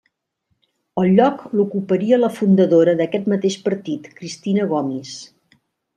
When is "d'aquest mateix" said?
3.03-3.59